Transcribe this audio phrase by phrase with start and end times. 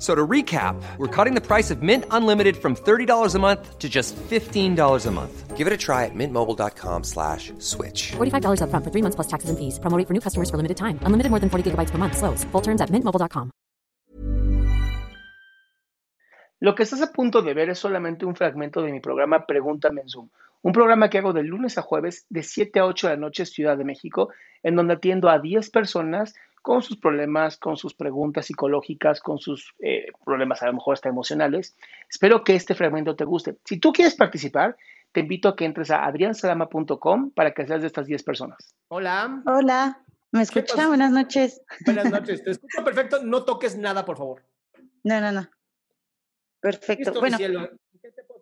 [0.00, 3.88] So to recap, we're cutting the price of Mint Unlimited from $30 a month to
[3.88, 5.56] just $15 a month.
[5.58, 8.12] Give it a try at mintmobile.com slash switch.
[8.16, 9.78] $45 upfront for three months plus taxes and fees.
[9.78, 10.98] Promoting for new customers for limited time.
[11.04, 12.16] Unlimited more than 40 gigabytes per month.
[12.16, 12.44] Slows.
[12.52, 13.50] Full terms at mintmobile.com.
[16.62, 20.02] Lo que estás a punto de ver es solamente un fragmento de mi programa Pregúntame
[20.02, 20.28] en Zoom.
[20.62, 23.46] Un programa que hago de lunes a jueves de 7 a 8 de la noche
[23.46, 24.28] Ciudad de México,
[24.62, 29.74] en donde atiendo a 10 personas con sus problemas, con sus preguntas psicológicas, con sus
[29.80, 31.76] eh, problemas a lo mejor hasta emocionales.
[32.08, 33.56] Espero que este fragmento te guste.
[33.64, 34.76] Si tú quieres participar,
[35.12, 38.74] te invito a que entres a adriansalama.com para que seas de estas 10 personas.
[38.88, 39.42] Hola.
[39.46, 40.86] Hola, ¿me escucha?
[40.86, 41.62] Buenas noches.
[41.84, 43.22] Buenas noches, te escucho perfecto.
[43.24, 44.44] No toques nada, por favor.
[45.02, 45.48] No, no, no.
[46.60, 47.18] Perfecto.
[47.18, 47.38] bueno,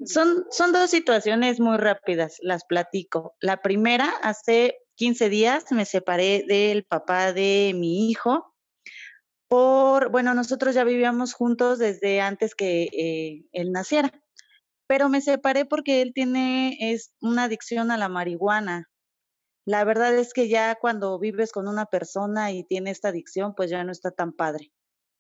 [0.05, 3.37] son, son dos situaciones muy rápidas, las platico.
[3.41, 8.53] La primera, hace 15 días me separé del papá de mi hijo
[9.49, 14.13] por, bueno, nosotros ya vivíamos juntos desde antes que eh, él naciera,
[14.89, 18.91] pero me separé porque él tiene es una adicción a la marihuana.
[19.65, 23.71] La verdad es que ya cuando vives con una persona y tiene esta adicción, pues
[23.71, 24.73] ya no está tan padre.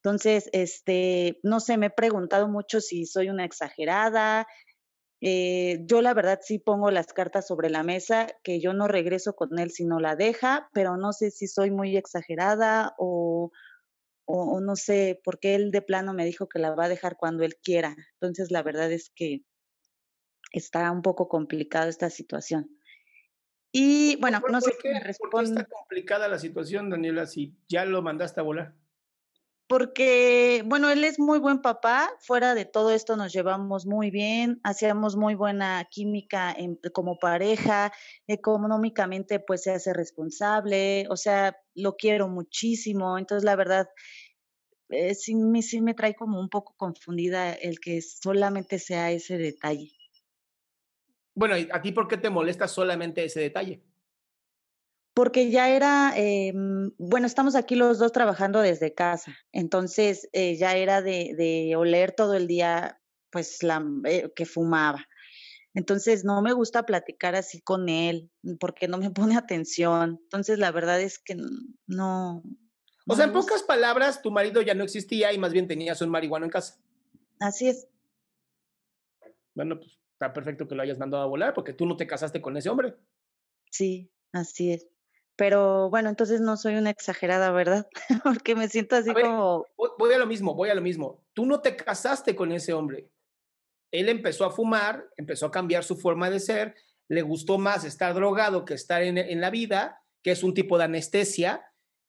[0.03, 4.47] Entonces, este, no sé, me he preguntado mucho si soy una exagerada,
[5.21, 9.35] eh, yo la verdad sí pongo las cartas sobre la mesa, que yo no regreso
[9.35, 13.51] con él si no la deja, pero no sé si soy muy exagerada o,
[14.27, 17.45] o, no sé, porque él de plano me dijo que la va a dejar cuando
[17.45, 17.97] él quiera.
[18.15, 19.43] Entonces la verdad es que
[20.53, 22.79] está un poco complicada esta situación.
[23.73, 28.03] Y bueno, no sé qué, ¿Por qué está complicada la situación, Daniela, si ya lo
[28.03, 28.75] mandaste a volar?
[29.69, 34.61] Porque, bueno, él es muy buen papá, fuera de todo esto nos llevamos muy bien,
[34.65, 36.57] hacíamos muy buena química
[36.95, 37.93] como pareja,
[38.27, 43.89] económicamente pues se hace responsable, o sea, lo quiero muchísimo, entonces la verdad,
[44.89, 49.93] eh, sí, sí me trae como un poco confundida el que solamente sea ese detalle.
[51.35, 53.83] Bueno, ¿a ti por qué te molesta solamente ese detalle?
[55.19, 56.53] Porque ya era, eh,
[56.97, 62.35] bueno, estamos aquí los dos trabajando desde casa, entonces eh, ya era de, oler todo
[62.35, 63.01] el día,
[63.33, 65.09] pues, la, eh, que fumaba.
[65.75, 68.31] Entonces no me gusta platicar así con él,
[68.61, 70.21] porque no me pone atención.
[70.23, 71.37] Entonces la verdad es que
[71.89, 72.45] no.
[73.09, 76.11] O sea, en pocas palabras, tu marido ya no existía y más bien tenías un
[76.11, 76.81] marihuano en casa.
[77.41, 77.89] Así es.
[79.57, 82.41] Bueno, pues está perfecto que lo hayas mandado a volar porque tú no te casaste
[82.41, 82.95] con ese hombre.
[83.73, 84.87] Sí, así es.
[85.39, 87.87] Pero bueno, entonces no soy una exagerada, ¿verdad?
[88.25, 89.65] Porque me siento así como...
[89.97, 91.23] Voy a lo mismo, voy a lo mismo.
[91.33, 93.09] Tú no te casaste con ese hombre.
[93.93, 96.75] Él empezó a fumar, empezó a cambiar su forma de ser,
[97.07, 100.85] le gustó más estar drogado que estar en, la vida, que es un tipo de
[100.85, 101.65] anestesia.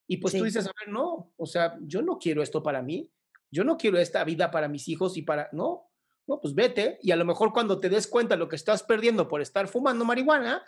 [0.08, 3.12] Y pues tú dices, a ver, no, o sea, yo no quiero esto para mí,
[3.52, 5.88] yo no quiero esta vida para mis hijos y para, no,
[6.26, 8.82] no, pues vete y a lo mejor cuando te des cuenta de lo que estás
[8.82, 10.64] perdiendo por estar fumando marihuana,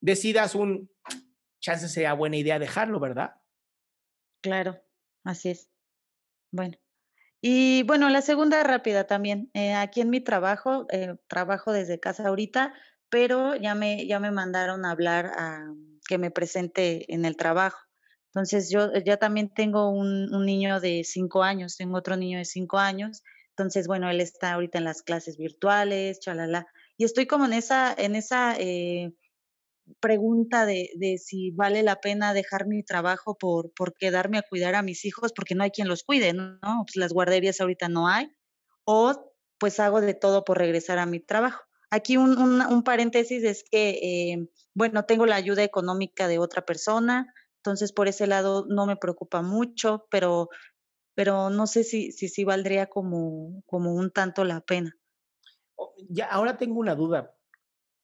[0.00, 0.90] decidas un,
[1.66, 3.34] chance sea buena idea dejarlo, ¿verdad?
[4.40, 4.80] Claro,
[5.24, 5.68] así es.
[6.52, 6.76] Bueno.
[7.40, 9.50] Y bueno, la segunda rápida también.
[9.52, 12.72] Eh, aquí en mi trabajo, eh, trabajo desde casa ahorita,
[13.08, 15.66] pero ya me, ya me mandaron a hablar a
[16.08, 17.78] que me presente en el trabajo.
[18.28, 22.44] Entonces yo ya también tengo un, un, niño de cinco años, tengo otro niño de
[22.44, 23.22] cinco años.
[23.50, 26.66] Entonces, bueno, él está ahorita en las clases virtuales, chalala.
[26.96, 29.12] Y estoy como en esa, en esa eh,
[30.00, 34.74] pregunta de, de, si vale la pena dejar mi trabajo por, por quedarme a cuidar
[34.74, 36.58] a mis hijos porque no hay quien los cuide, ¿no?
[36.60, 38.30] Pues las guarderías ahorita no hay,
[38.84, 41.62] o pues hago de todo por regresar a mi trabajo.
[41.90, 47.32] Aquí un, un, paréntesis es que, eh, bueno, tengo la ayuda económica de otra persona,
[47.58, 50.48] entonces por ese lado no me preocupa mucho, pero,
[51.14, 54.96] pero no sé si, si, si valdría como, como un tanto la pena.
[56.08, 57.35] Ya, ahora tengo una duda.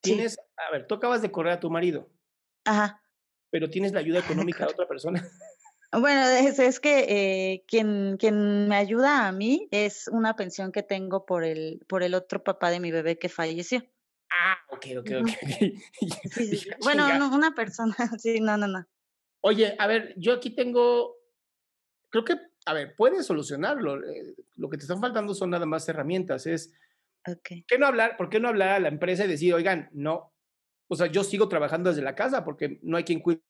[0.02, 2.08] Tienes, a ver, tú acabas de correr a tu marido.
[2.64, 3.02] Ajá.
[3.50, 4.18] Pero tienes la ayuda
[4.50, 5.26] económica de otra persona.
[5.92, 10.82] Bueno, es, es que eh, quien, quien me ayuda a mí es una pensión que
[10.82, 13.84] tengo por el, por el otro papá de mi bebé que falleció.
[14.30, 15.30] Ah, ok, ok, ok.
[16.82, 18.86] bueno, una persona, sí, no, no, no.
[19.42, 21.16] Oye, a ver, yo aquí tengo,
[22.08, 24.02] creo que, a ver, puedes solucionarlo.
[24.02, 26.46] Eh, lo que te están faltando son nada más herramientas.
[26.46, 26.72] Es,
[27.26, 27.64] okay.
[27.66, 28.16] ¿qué no hablar?
[28.16, 30.32] ¿Por qué no hablar a la empresa y decir, oigan, no,
[30.88, 33.42] o sea, yo sigo trabajando desde la casa porque no hay quien cuide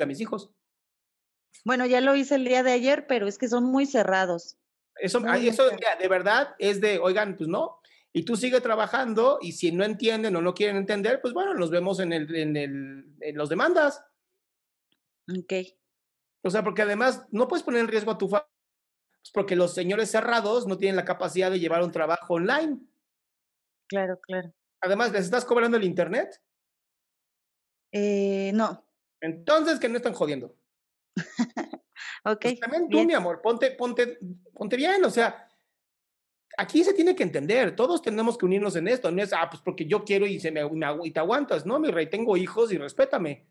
[0.00, 0.50] a mis hijos?
[1.64, 4.58] Bueno, ya lo hice el día de ayer, pero es que son muy cerrados.
[4.96, 7.80] Eso, eso de verdad es de, oigan, pues no,
[8.12, 11.70] y tú sigue trabajando y si no entienden o no quieren entender, pues bueno, nos
[11.70, 14.04] vemos en, el, en, el, en los demandas.
[15.30, 15.52] Ok.
[16.42, 18.50] O sea, porque además no puedes poner en riesgo a tu familia,
[19.22, 22.80] pues, porque los señores cerrados no tienen la capacidad de llevar un trabajo online.
[23.92, 24.50] Claro, claro.
[24.80, 26.40] Además, ¿les estás cobrando el internet?
[27.92, 28.88] Eh, no.
[29.20, 30.56] Entonces, que no están jodiendo.
[32.24, 32.40] ok.
[32.40, 34.18] Pues también tú, mi amor, ponte, ponte,
[34.54, 35.46] ponte bien, o sea,
[36.56, 39.60] aquí se tiene que entender, todos tenemos que unirnos en esto, no es, ah, pues
[39.62, 40.62] porque yo quiero y, se me,
[41.04, 43.46] y te aguantas, no, mi rey, tengo hijos y respétame.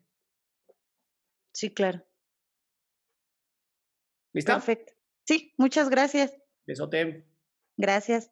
[1.53, 2.03] Sí, claro.
[4.33, 4.55] ¿Lista?
[4.55, 4.93] Perfecto.
[5.23, 6.35] Sí, muchas gracias.
[6.65, 7.27] Besote.
[7.77, 8.31] Gracias.